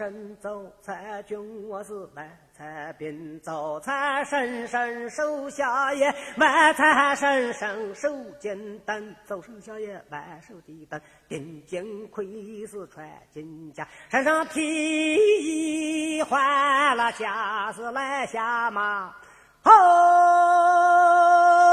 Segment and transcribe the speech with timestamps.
[0.00, 2.26] 早餐的上是有菜生，早餐君我是晚
[2.56, 8.08] 餐饼，早餐生生手下也，晚餐生生手
[8.38, 12.24] 金灯，早手下也晚手的灯，顶金盔
[12.66, 19.14] 是穿金甲，身上披衣换了甲是来下马，
[19.62, 19.70] 吼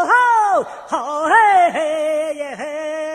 [0.05, 3.06] 吼吼嘿嘿耶嘿。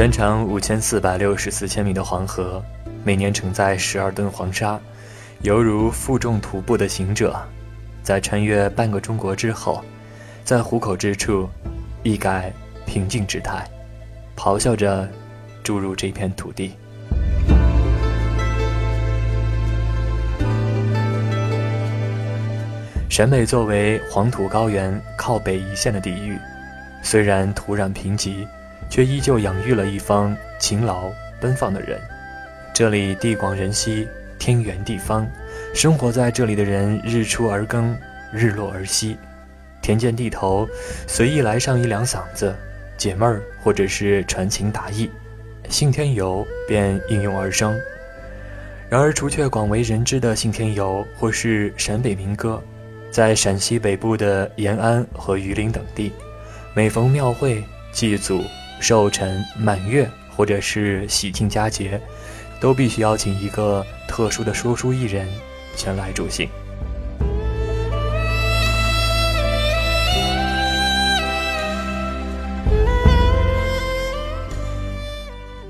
[0.00, 2.64] 全长五千四百六十四千米的黄河，
[3.04, 4.80] 每年承载十二吨黄沙，
[5.42, 7.38] 犹如负重徒步的行者，
[8.02, 9.84] 在穿越半个中国之后，
[10.42, 11.46] 在虎口之处，
[12.02, 12.50] 一改
[12.86, 13.62] 平静之态，
[14.34, 15.06] 咆哮着
[15.62, 16.72] 注入这片土地。
[23.10, 26.38] 陕北作为黄土高原靠北一线的地域，
[27.02, 28.46] 虽然土壤贫瘠。
[28.90, 31.10] 却依旧养育了一方勤劳
[31.40, 31.98] 奔放的人。
[32.74, 34.06] 这里地广人稀，
[34.38, 35.26] 天圆地方，
[35.74, 37.96] 生活在这里的人日出而耕，
[38.32, 39.16] 日落而息。
[39.80, 40.68] 田间地头，
[41.06, 42.54] 随意来上一两嗓子，
[42.98, 45.10] 解闷儿或者是传情达意，
[45.68, 47.78] 信天游便应运而生。
[48.90, 52.62] 然而，除却广为人知的信天游或是陕北民歌，
[53.10, 56.12] 在陕西北部的延安和榆林等地，
[56.74, 57.62] 每逢庙会
[57.92, 58.42] 祭祖。
[58.80, 62.00] 寿辰、满月，或者是喜庆佳节，
[62.60, 65.28] 都必须邀请一个特殊的说书艺人
[65.76, 66.48] 前来助兴。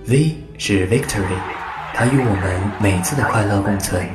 [0.06, 1.38] V 是 Victory，
[1.94, 4.08] 它与我们每次的快乐共存。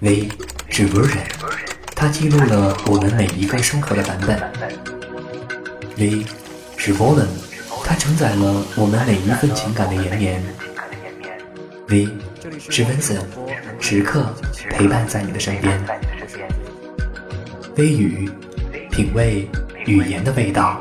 [0.00, 0.28] V
[0.68, 1.24] 是 Version，
[1.94, 4.40] 它记录了我们每一个生活的版本。
[5.96, 6.24] V
[6.76, 7.47] 是 Volume。
[7.88, 10.42] 它承载了我们每一份情感的延绵。
[11.88, 12.06] V
[12.68, 13.24] 是 Vincent，
[13.80, 14.34] 时刻
[14.68, 15.80] 陪伴在你的身边。
[17.78, 18.30] 微语，
[18.90, 19.48] 品味
[19.86, 20.78] 语言的味道。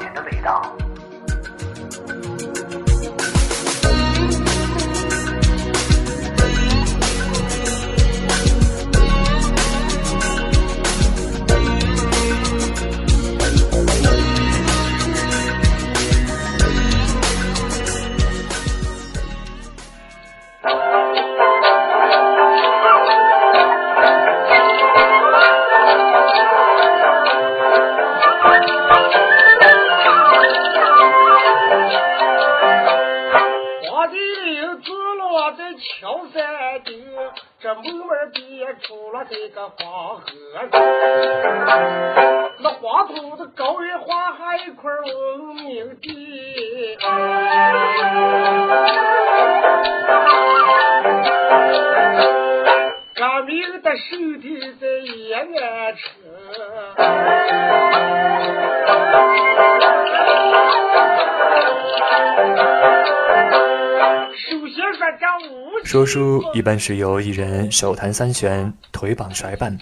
[65.84, 69.78] 说书一般是由一人手弹三弦，腿绑甩板，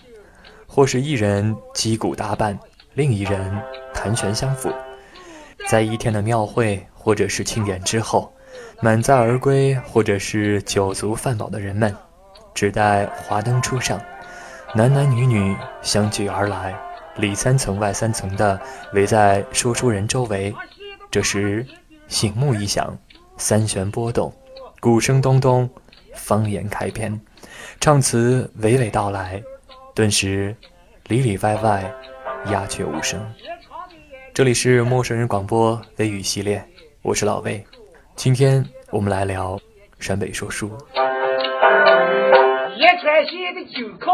[0.67, 2.57] 或是一人击鼓搭伴，
[2.93, 3.61] 另一人
[3.93, 4.71] 弹弦相辅。
[5.67, 8.31] 在一天的庙会或者是庆典之后，
[8.81, 11.95] 满载而归或者是酒足饭饱的人们，
[12.53, 13.99] 只待华灯初上，
[14.73, 16.75] 男男女女相聚而来，
[17.17, 18.59] 里三层外三层的
[18.93, 20.53] 围在说书人周围。
[21.09, 21.65] 这时，
[22.07, 22.97] 醒目一响，
[23.37, 24.33] 三弦拨动，
[24.79, 25.69] 鼓声咚咚。
[26.13, 27.19] 方言开篇，
[27.81, 29.43] 唱词娓娓道来，
[29.93, 30.55] 顿时
[31.07, 31.91] 里里外外
[32.49, 33.19] 鸦雀无声。
[34.35, 36.61] 这里是陌生人广播微语系列，
[37.01, 37.65] 我是老魏，
[38.17, 39.57] 今天我们来聊
[39.97, 40.69] 陕北说书。
[42.75, 44.11] 叶川县的九靠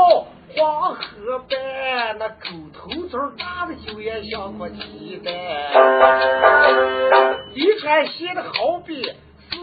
[0.56, 5.34] 黄河畔，那狗头枣大的酒也香过鸡蛋。
[7.56, 9.12] 叶川县的好比。
[9.50, 9.58] 四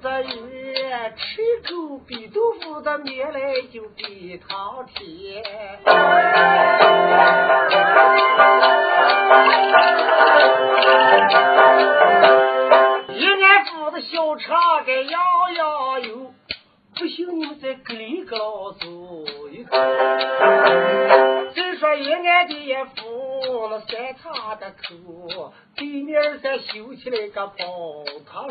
[0.00, 3.40] 个月吃口比豆腐的面来
[3.72, 5.42] 就比糖甜。
[13.14, 14.54] 一年住的小车
[14.86, 15.20] 该样
[15.54, 16.32] 样有，
[16.98, 19.70] 不信你们再给一个老祖一个。
[21.54, 27.54] 再说一俺的也扶了三岔的口，对面再修起来个宝
[28.26, 28.48] 塔楼。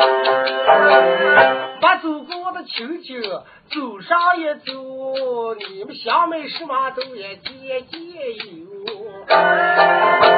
[1.82, 8.02] 把走过的亲戚走上一走，你们想买什么都也见见
[8.48, 10.31] 有。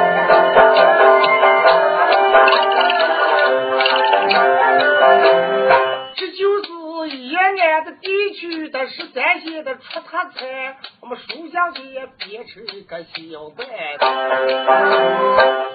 [8.84, 13.64] 区的十三县的出特产，我们书香的也变成一个小白。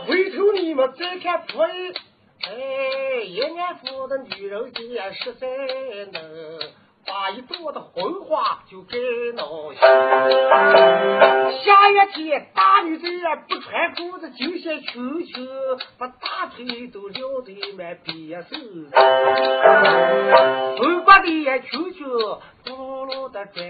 [0.05, 1.93] 回头你们再看府里，
[2.47, 2.51] 哎，
[3.23, 5.47] 延安府的女人也实在
[6.11, 6.19] 呢。
[7.07, 8.99] 把一朵的红花就给
[9.35, 9.79] 闹下。
[11.63, 13.07] 下一天，大女子
[13.47, 15.41] 不穿裤子，就先秋秋，
[15.97, 18.49] 把大腿都撩得满别手。
[20.77, 22.41] 头发的也秋秋，
[23.09, 23.63] 嘟噜的转，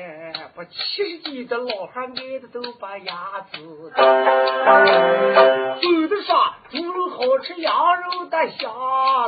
[0.54, 3.58] 把七十几的老汉爱的都把牙子。
[3.96, 4.02] 走
[6.10, 6.36] 的上，
[6.70, 8.70] 猪肉好吃，羊肉的香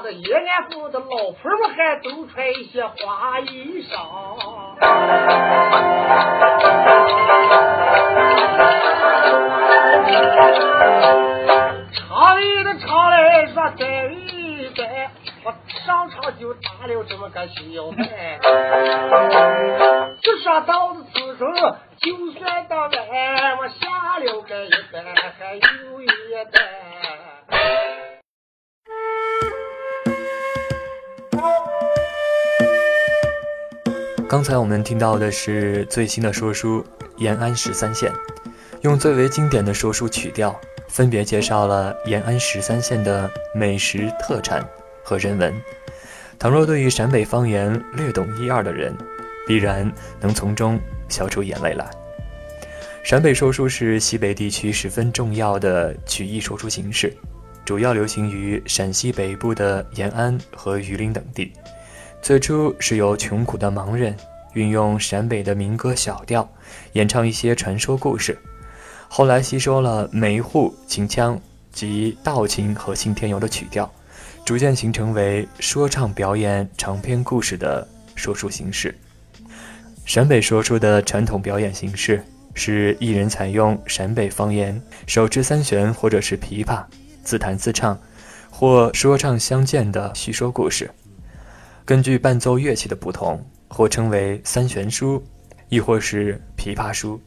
[0.03, 3.95] 的，延安府的老婆们还都穿一些花衣裳。
[11.93, 14.10] 唱来的唱来说再，
[16.21, 18.39] 上场就打了这么个小牌。
[20.21, 21.43] 就说到了此时，
[21.99, 25.03] 就算到来，我下了个一单，
[25.39, 26.05] 还有一
[26.51, 26.61] 单。
[34.29, 36.83] 刚才我们听到的是最新的说书
[37.17, 38.11] 《延安十三县》，
[38.81, 40.55] 用最为经典的说书曲调，
[40.87, 44.63] 分别介绍了延安十三县的美食特产
[45.03, 45.51] 和人文。
[46.41, 48.97] 倘若对于陕北方言略懂一二的人，
[49.45, 49.89] 必然
[50.19, 51.87] 能从中笑出眼泪来。
[53.03, 57.15] 陕北说书是西北地区十分重要的曲艺说书形式，
[57.63, 61.53] 主要流行于陕西北部的延安和榆林等地。
[62.23, 64.17] 最初是由穷苦的盲人
[64.53, 66.49] 运用陕北的民歌小调
[66.93, 68.35] 演唱一些传说故事，
[69.07, 71.39] 后来吸收了梅户、秦腔
[71.71, 73.87] 及道情和信天游的曲调，
[74.43, 78.93] 逐渐形成为说唱表演长篇故事的说书形式。
[80.05, 82.21] 陕北说书的传统表演形式
[82.53, 86.83] 是艺人采用陕北方言，手持三弦或者是琵琶，
[87.23, 87.97] 自弹自唱，
[88.49, 90.89] 或说唱相间的叙说故事。
[91.85, 95.23] 根据伴奏乐器的不同，或称为三弦书，
[95.69, 97.21] 亦或是琵琶书。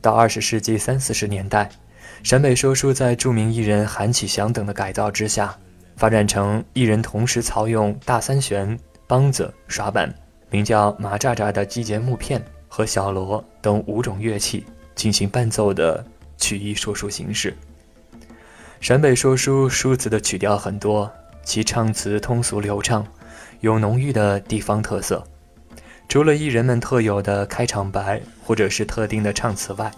[0.00, 1.68] 到二十世纪三四十年代，
[2.22, 5.56] 陕北说书在著名艺人韩启祥等的改造之下，
[5.96, 8.78] 发展成艺人同时操用大三弦、
[9.08, 10.14] 梆子、耍板，
[10.50, 14.64] 名叫麻扎扎的击节木片和小锣等五种乐器
[14.94, 16.04] 进行伴奏的
[16.36, 17.56] 曲艺说书形式。
[18.78, 21.10] 陕北说书书词的曲调很多，
[21.42, 23.06] 其唱词通俗流畅。
[23.60, 25.24] 有浓郁的地方特色，
[26.10, 29.90] 除了艺人们特有的开场白或者是特定的唱词外，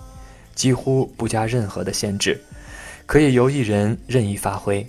[0.55, 2.41] 几乎不加任何的限制，
[3.05, 4.87] 可以由艺人任意发挥。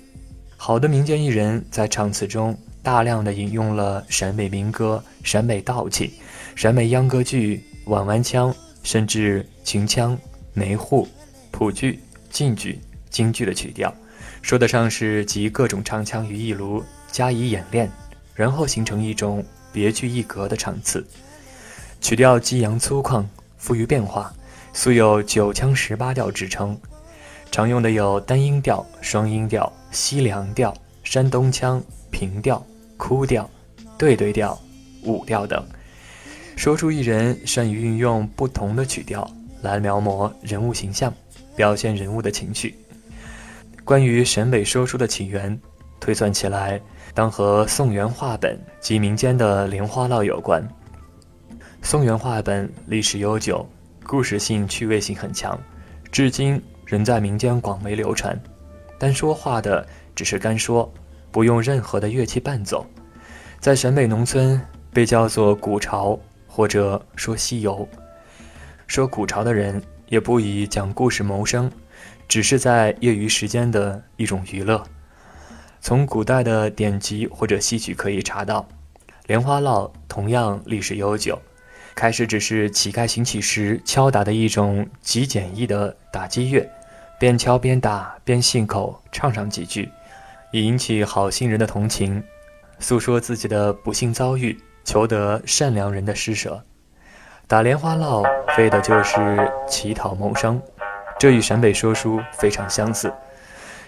[0.61, 6.15] 好的民间艺人，在唱词中大量的引用了陕北民歌、陕北道气、
[6.53, 10.19] 陕北秧歌剧、碗碗腔，甚至秦腔、
[10.53, 11.07] 梅户、
[11.49, 12.77] 普剧、晋剧、
[13.09, 13.91] 京剧的曲调，
[14.41, 17.89] 说得上是集各种唱腔于一炉，加以演练。
[18.35, 21.07] 然后形成一种别具一格的唱词，
[22.01, 23.25] 曲调激扬粗犷，
[23.57, 24.33] 富于变化，
[24.73, 26.77] 素有九腔十八调之称。
[27.51, 32.63] 常用的有单音调、双音调、西凉调、山东腔、平调、
[32.95, 33.49] 哭调、
[33.97, 34.57] 对对调、
[35.03, 35.65] 舞调等。
[36.55, 39.29] 说书艺人善于运用不同的曲调
[39.61, 41.13] 来描摹人物形象，
[41.55, 42.75] 表现人物的情绪。
[43.83, 45.59] 关于陕北说书的起源，
[45.99, 46.79] 推算起来。
[47.15, 50.65] 当和宋元话本及民间的莲花落有关。
[51.81, 53.67] 宋元话本历史悠久，
[54.03, 55.59] 故事性、趣味性很强，
[56.11, 58.37] 至今仍在民间广为流传。
[58.97, 60.91] 但说话的只是干说，
[61.31, 62.83] 不用任何的乐器伴奏，
[63.59, 64.59] 在陕北农村
[64.91, 67.87] 被叫做古潮，或者说西游。
[68.87, 71.71] 说古潮的人也不以讲故事谋生，
[72.27, 74.83] 只是在业余时间的一种娱乐。
[75.79, 78.67] 从古代的典籍或者戏曲可以查到，
[79.27, 81.39] 莲花落同样历史悠久。
[81.95, 86.65] 开始只是乞丐行乞时敲打的一种极简易的打击乐，
[87.19, 89.91] 边敲边打边信口唱上几句，
[90.53, 92.23] 以引起好心人的同情，
[92.79, 96.63] 诉说自己的不幸遭遇，求得善良人的施舍。
[97.45, 98.23] 打莲花烙
[98.57, 100.61] 为的就是乞讨谋生，
[101.19, 103.13] 这与陕北说书非常相似。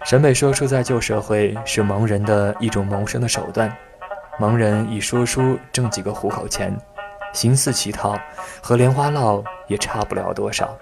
[0.03, 3.73] 陕北说书在旧社会是盲人的一种谋生的手段，
[4.39, 6.75] 盲人以说书挣几个糊口钱，
[7.31, 8.19] 形似乞讨，
[8.61, 10.77] 和莲花烙也差不了多少。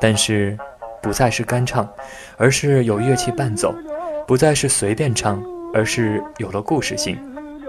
[0.00, 0.58] 但是，
[1.04, 1.86] 不再是干唱，
[2.38, 3.74] 而是有乐器伴奏；
[4.26, 5.44] 不再是随便唱，
[5.74, 7.18] 而是有了故事性。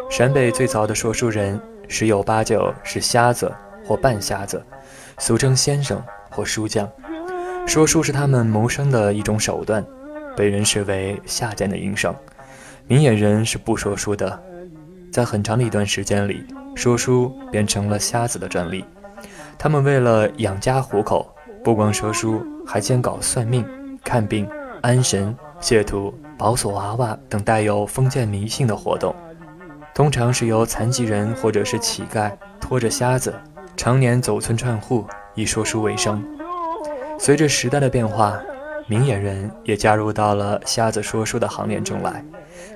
[0.09, 4.65] 陕北最早的说书人十有八九是瞎子或半瞎子，
[5.17, 6.89] 俗称先生或书匠。
[7.67, 9.85] 说书是他们谋生的一种手段。
[10.37, 12.15] 被人视为下贱的营生，
[12.87, 14.41] 明眼人是不说书的。
[15.11, 18.85] 在很长的一段时间里，说书变成了瞎子的专利。
[19.57, 23.65] 他们为了养家糊口，不光说书，还兼搞算命、
[24.03, 24.49] 看病、
[24.81, 29.15] 安神、谢图、保锁娃娃等带有封建迷信的活动。
[29.93, 33.33] 通常是由残疾人或者是乞丐拖着瞎子，
[33.77, 35.05] 常年走村串户，
[35.35, 36.23] 以说书为生。
[37.17, 38.39] 随着时代的变化。
[38.87, 42.23] 明眼人也加入到了瞎子说书的行列中来，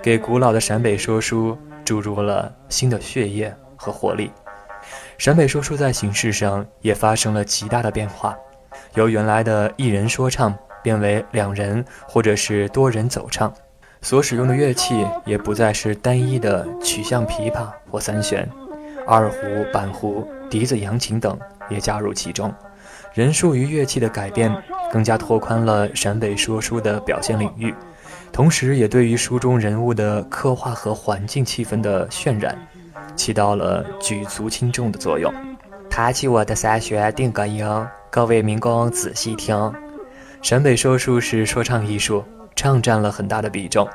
[0.01, 1.55] 给古老的陕北说书
[1.85, 4.31] 注入了新的血液和活力。
[5.19, 8.35] 陕北说书在形式上也发生了极大的变化，
[8.95, 13.53] 由原来的一人说唱变为两人或者是多人走唱，
[14.01, 18.49] 所使用的乐器也不再是单一的曲项琵琶或三弦，
[19.05, 19.37] 二胡、
[19.73, 21.37] 板胡、笛子、扬琴等
[21.69, 22.53] 也加入其中。
[23.13, 24.55] 人数与乐器的改变。
[24.91, 27.71] 更加拓宽了陕北说书的表现领域，
[28.31, 32.57] 同时也对于书中人物的刻画和环境气氛的渲染，
[33.15, 35.31] 起到了举足轻重的作用。
[35.91, 37.63] 弹起我的三弦定个音，
[38.11, 39.71] 各位民工仔细听。
[40.41, 42.23] 陕北说书是说唱艺术，
[42.55, 43.87] 唱占了很大的比重。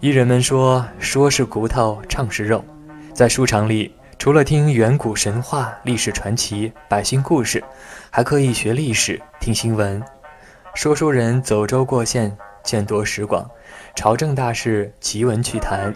[0.00, 2.64] 艺人们说，说是骨头，唱是肉。
[3.12, 7.62] 在书场里，除了听远古神话、历史传奇、百姓故事，
[8.08, 10.02] 还可以学历史、听新闻。
[10.74, 13.46] 说书人走州过县，见多识广，
[13.94, 15.94] 朝政大事、奇闻趣谈、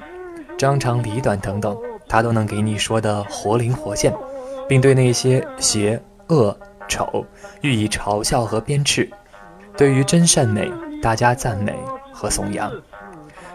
[0.59, 1.75] 张长里短等等，
[2.07, 4.13] 他都能给你说的活灵活现，
[4.69, 6.55] 并对那些邪恶
[6.89, 7.25] 丑
[7.63, 9.09] 予以嘲笑和鞭笞。
[9.77, 10.71] 对于真善美，
[11.03, 11.75] 大家赞美
[12.13, 12.71] 和颂扬。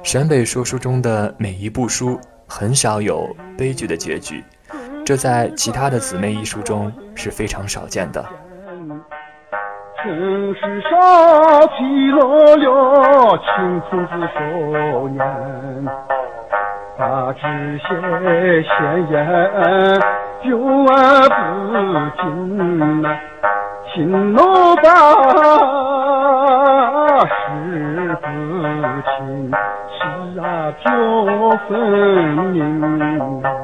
[0.03, 4.43] 陕北说书中的每一部书，很少有悲剧的结局，
[5.05, 8.25] 这在其他的姊妹艺术中是非常少见的。
[10.01, 10.89] 城市上
[11.77, 12.21] 记录
[12.55, 14.39] 了青春之少
[15.09, 15.19] 年，
[16.97, 17.87] 他只写
[18.63, 18.71] 鲜
[19.11, 19.15] 艳，
[20.41, 20.47] 就
[20.85, 20.93] 爱
[21.27, 21.33] 不
[22.21, 22.23] 敬
[23.01, 23.03] 呐，
[23.93, 23.97] 情
[24.33, 24.39] 浓
[24.77, 24.81] 把
[27.25, 27.27] 事
[28.15, 28.23] 不
[29.17, 29.51] 亲，
[29.97, 30.43] 是啊，
[30.83, 30.87] 就
[31.67, 31.69] 分
[32.51, 33.58] 明。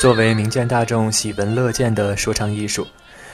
[0.00, 2.86] 作为民间大众喜闻乐见的说唱艺术，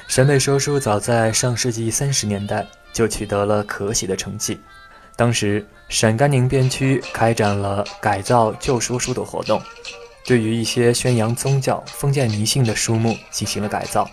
[0.08, 4.58] 陕北说书早在上世纪三十年代就取得了可喜的成绩。
[5.14, 9.62] 当时，陕甘宁边区开展了改造旧说书的活动，
[10.26, 14.10] 对于一些宣扬宗教、封建迷信的书目进行了改造。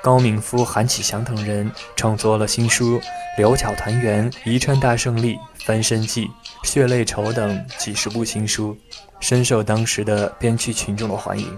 [0.00, 2.98] 高敏夫、韩启祥等人创作了新书
[3.36, 5.34] 《刘巧团圆》《宜川大胜利》
[5.64, 6.26] 《翻身记》
[6.62, 8.76] 《血泪仇》等几十部新书，
[9.20, 11.56] 深受当时的边区群众的欢迎。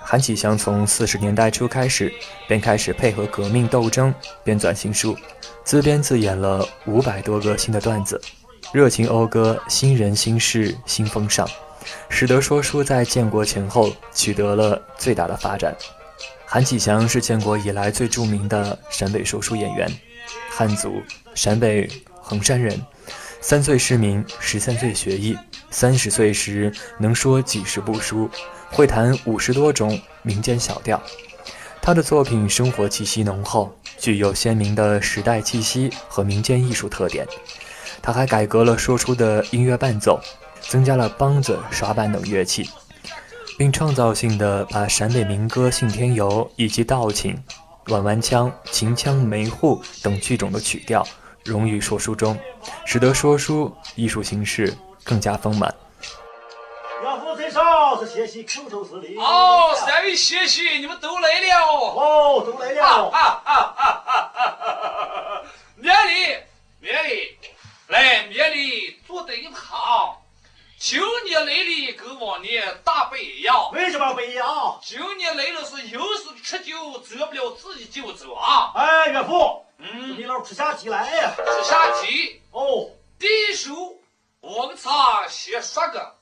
[0.00, 2.10] 韩启祥从四十年代初开始，
[2.46, 5.14] 便开始配合革命斗争编纂新书，
[5.64, 8.18] 自编自演了五百多个新的段子，
[8.72, 11.46] 热情讴歌新人新事新风尚，
[12.08, 15.76] 使得说书在建国前后取得了最大的发展。
[16.50, 19.86] 韩启祥是建国以来最著名的陕北说书演员，
[20.50, 21.02] 汉族，
[21.34, 21.86] 陕北
[22.22, 22.80] 横山人，
[23.42, 25.36] 三岁失明，十三岁学艺，
[25.70, 28.30] 三十岁时能说几十部书。
[28.70, 31.02] 会弹五十多种民间小调，
[31.82, 37.26] 他的作品生活气息浓厚，具有鲜明的时代气息和民间艺术特点。
[38.00, 40.18] 他还改革了说书的音乐伴奏，
[40.60, 42.70] 增加了梆子、耍板等乐器，
[43.58, 47.36] 并创造性的把陕北民歌《信天游》以及道情、
[47.88, 51.04] 碗碗腔、秦腔、梅户等剧种的曲调
[51.44, 52.38] 融于说书中，
[52.86, 54.72] 使得说书艺术形式
[55.02, 55.74] 更加丰满。
[57.50, 59.08] 少是学习口头是的。
[59.20, 61.66] 哦，三位学习，你们都来了。
[61.66, 63.08] 哦，都来了。
[63.08, 65.42] 啊啊啊啊啊啊！
[65.76, 66.36] 免礼，
[66.78, 67.36] 免礼，
[67.88, 68.77] 来，免礼，
[70.88, 73.70] 今年来的跟往年大不一样。
[73.72, 74.80] 为什么不一样？
[74.82, 78.72] 今年来了是有事吃酒，走不了自己就走啊。
[78.74, 81.34] 哎，岳父，嗯，你老吃下棋来呀？
[81.36, 82.88] 吃下棋哦。
[83.18, 83.98] 第一首，
[84.40, 86.14] 我们茶先说个，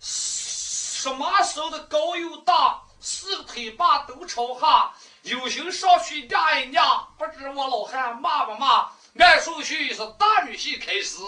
[0.00, 4.92] 什么时候的高又大，四个腿把都朝下，
[5.22, 8.90] 有心上去压一压，不知我老汉骂不骂？
[9.18, 11.18] 按顺序是大女婿开始。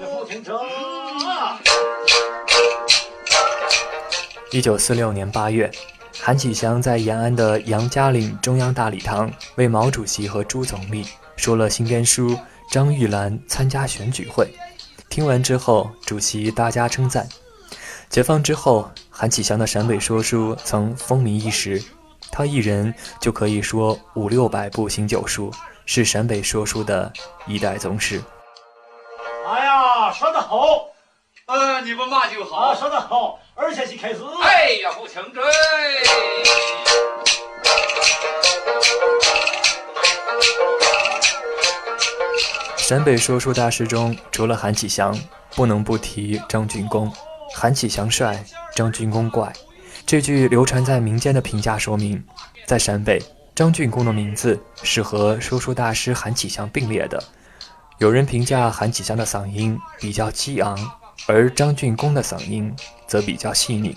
[0.00, 0.58] 岳父听着。
[4.50, 5.70] 一九四六年八月，
[6.20, 12.30] 韩启祥在延安的杨家岭中央大礼堂为毛主席和朱总理说了新编书
[12.72, 14.44] 《张玉兰参加选举会》。
[15.08, 17.28] 听完之后，主席大加称赞。
[18.10, 21.80] 解放之后，韩启祥的陕北说书曾风靡一时，
[22.32, 25.52] 他一人就可以说五六百部新旧书，
[25.90, 27.10] 是陕北说书的
[27.46, 28.22] 一代宗师。
[29.48, 30.84] 哎呀，说得好！
[31.46, 32.56] 呃，你们骂就好。
[32.58, 33.40] 啊，说得好！
[33.54, 34.18] 而且是开始。
[34.42, 35.42] 哎呀，不请追。
[42.76, 45.18] 陕北说书大师中，除了韩启祥，
[45.54, 47.10] 不能不提张俊公。
[47.54, 49.50] 韩启祥帅，张俊公怪。
[50.04, 52.22] 这句流传在民间的评价说明，
[52.66, 53.22] 在陕北，
[53.58, 57.20] 张俊公的名字是和说书大师韩启祥并列的。
[57.98, 60.78] 有人评价韩启祥的嗓音比较激昂，
[61.26, 62.72] 而张俊公的嗓音
[63.08, 63.96] 则比较细腻。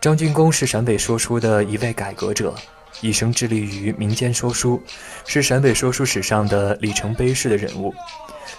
[0.00, 2.52] 张俊公是陕北说书的一位改革者。
[3.00, 4.82] 一生致力于民间说书，
[5.24, 7.94] 是陕北说书史上的里程碑式的人物。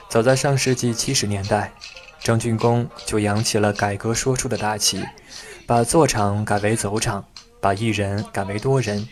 [0.08, 1.74] 早在上世纪七十年代，
[2.24, 5.04] 张俊公就扬起了改革说书的大旗，
[5.66, 7.26] 把坐场改为走场，
[7.60, 9.06] 把一人改为多人，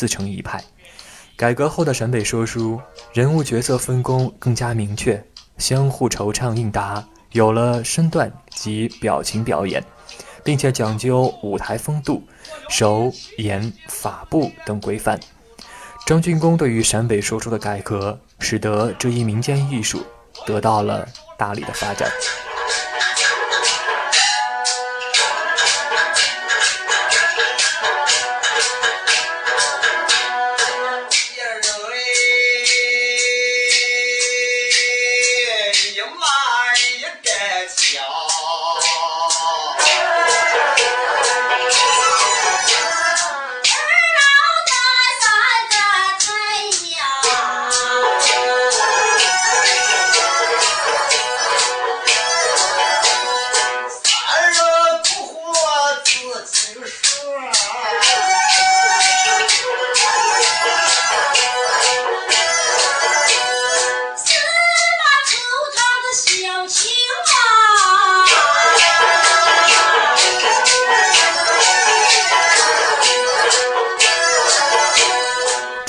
[0.00, 0.64] 自成一派。
[1.36, 2.80] 改革后的陕北说书，
[3.12, 5.22] 人物角色分工更加明确，
[5.58, 9.84] 相互惆怅应答，有了身段及表情表演。
[10.42, 12.22] 并且讲究舞台风度、
[12.70, 15.20] 手、眼、法步等规范。
[16.06, 20.02] 张俊公对于陕北说书的改革，使得这一民间艺术
[20.46, 22.10] 得到了大力的发展。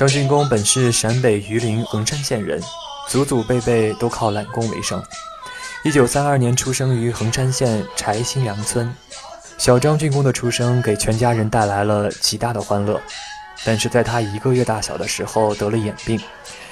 [0.01, 2.59] 张俊公本是陕北榆林横山县人，
[3.07, 4.99] 祖祖辈辈都靠揽工为生。
[5.83, 8.91] 一九三二年出生于横山县柴新梁村。
[9.59, 12.99] 小张俊公的出生给全家人带来了极大的欢乐，
[13.63, 16.19] 但是在他一个月大小的时候得了眼病，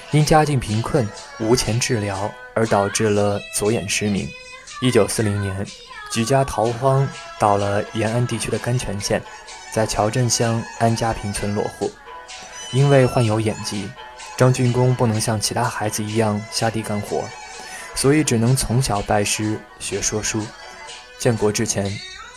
[0.10, 1.08] 因家境贫困
[1.40, 4.28] 无钱治疗而导致了左眼失明。
[4.82, 5.68] 一九四零年，
[6.12, 9.22] 举家逃荒到了延安地区的甘泉县，
[9.72, 11.92] 在乔镇乡安家坪村落户。
[12.72, 13.90] 因为患有眼疾，
[14.38, 17.24] 张俊公不能像其他孩子一样下地干活，
[17.96, 20.46] 所以只能从小拜师学说书。
[21.18, 21.92] 建国之前，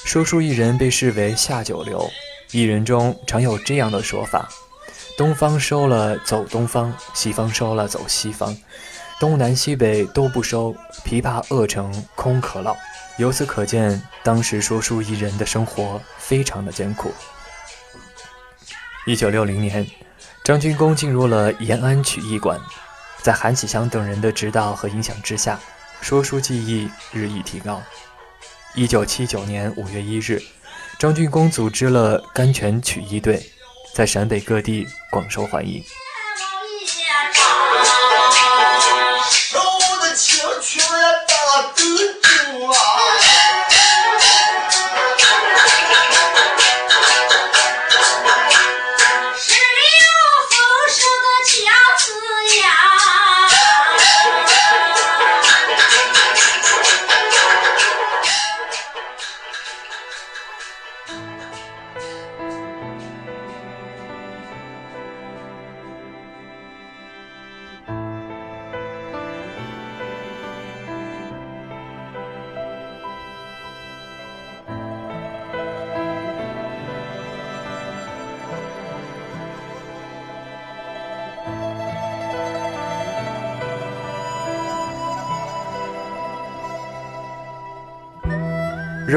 [0.05, 2.11] 说书艺人被视为下九流，
[2.51, 4.49] 艺人中常有这样的说法：
[5.16, 8.57] 东方收了走东方，西方收了走西方，
[9.21, 12.75] 东南西北都不收，琵琶饿成空壳老。
[13.18, 17.12] 由此可见，当时说书艺人的生活非常的艰苦。
[19.07, 19.87] 一九六零年。
[20.44, 22.59] 张俊公进入了延安曲艺馆，
[23.22, 25.59] 在韩启祥等人的指导和影响之下，
[26.00, 27.81] 说书技艺日益提高。
[28.74, 30.42] 一九七九年五月一日，
[30.98, 33.40] 张俊公组织了甘泉曲艺队，
[33.94, 35.81] 在陕北各地广受欢迎。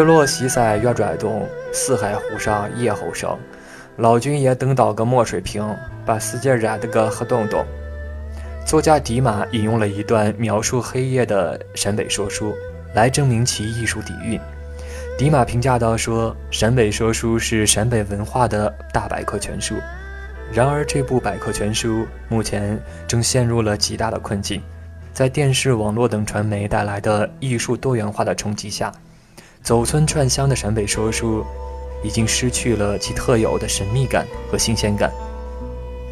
[0.05, 3.37] 落西山月转动，四海湖上夜吼声。
[3.97, 5.67] 老君爷等到个墨水瓶，
[6.05, 7.65] 把世界染得个黑洞洞。
[8.65, 12.53] 作家迪马引用了一段描述黑夜的陕北说书，
[12.93, 14.39] 来证明其艺术底蕴。
[15.17, 19.75] 迪马评价道说：“陕北说书是陕北文化的大百科全书。”
[20.53, 24.61] 然而，这部百科全书目前正陷入了极大的困境。
[25.13, 28.91] 在电视、网络等传媒带来的艺术多元化的冲击下，
[29.65, 31.43] 走村串乡的陕北说书
[32.03, 35.11] 已经失去了其特有的神秘感和新鲜感。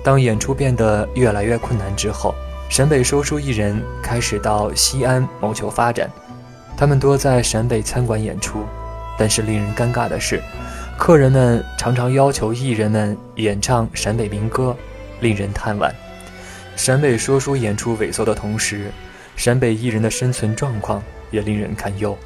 [0.04, 2.34] 当演出变得越来越困难之后，
[2.68, 6.10] 陕北说书艺人开始到西安谋求发展。
[6.76, 8.66] 他们多在陕北餐馆演出，
[9.20, 10.42] 但是令人尴尬的是，
[10.98, 14.76] 客人们常常要求艺人们演唱陕北民歌，
[15.20, 15.92] 令人叹惋。
[16.76, 18.89] 陕北说书演出萎缩的同时，
[19.36, 22.18] 陕北艺人的生存状况也令人堪忧。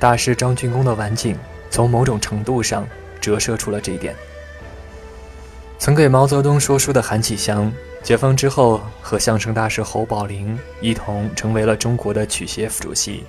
[0.00, 1.36] 大师张俊功的晚景，
[1.70, 2.88] 从某种程度上
[3.20, 4.16] 折射出了这一点。
[5.78, 7.70] 曾给毛泽东说书的韩启祥，
[8.02, 13.24] 解放之后和相声大师侯宝林一同成为了中国的曲协副主席。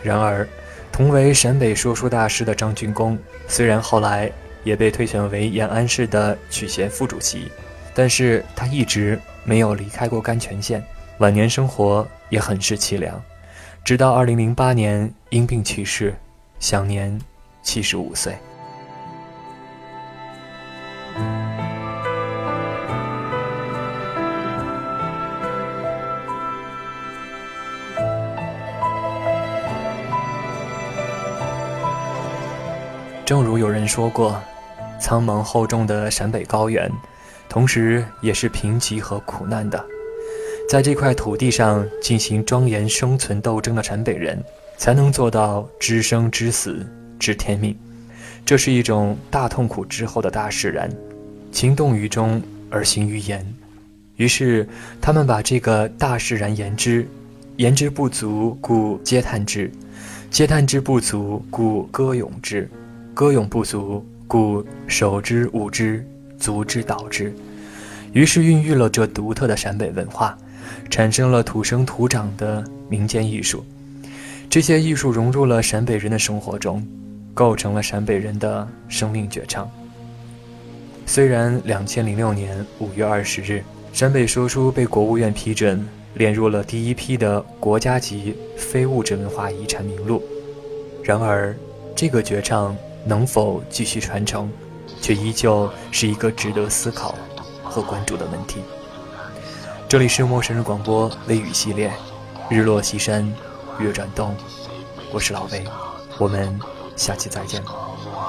[0.00, 0.46] 然而，
[0.92, 4.30] 同为陕北说书大师的张俊功，虽然后来
[4.62, 7.50] 也被推选为延安市的曲协副主席，
[7.92, 9.20] 但是他一直。
[9.44, 10.84] 没有离开过甘泉县，
[11.20, 13.18] 晚年生活也很是凄凉，
[13.88, 16.14] 直到二零零八年因病去世，
[16.60, 17.18] 享年
[17.62, 18.36] 七十五岁。
[33.24, 34.38] 正如有人说过，
[35.00, 36.92] 苍茫厚重的陕北高原。
[37.48, 39.82] 同时，也是贫瘠和苦难的，
[40.68, 44.38] 在这块土地上进行庄严生存斗争的陕北人，
[44.76, 46.86] 才能做到知生知死
[47.18, 47.74] 知天命。
[48.44, 50.90] 这是一种大痛苦之后的大释然，
[51.50, 53.44] 情动于中而行于言。
[54.16, 54.68] 于是，
[55.00, 57.08] 他们把这个大释然言之，
[57.56, 59.70] 言之不足，故嗟叹之；
[60.30, 62.68] 嗟叹之不足，故歌咏之；
[63.14, 66.06] 歌咏不足，故手之舞之。
[66.38, 67.34] 足之蹈之，
[68.12, 70.38] 于是孕育了这独特的陕北文化，
[70.90, 73.64] 产生了土生土长的民间艺术。
[74.50, 76.86] 这些艺术融入了陕北人的生活中，
[77.34, 79.70] 构成了陕北人的生命绝唱。
[81.06, 90.22] 虽然两千零六年五月二十日，陕北说书被国务院批准列入了第一批的国家级非物质文化遗产名录，
[91.02, 91.54] 然而，
[91.94, 94.50] 这个绝唱能否继续传承？
[95.00, 97.14] 却依旧是一个值得思考
[97.62, 98.60] 和关注的问题。
[99.88, 101.90] 这里是陌生人广播微语系列，
[102.50, 103.26] 日落西山，
[103.78, 104.36] 月转动，
[105.10, 105.64] 我是老魏，
[106.18, 106.60] 我们
[106.94, 107.64] 下期再见，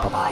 [0.02, 0.32] 拜拜。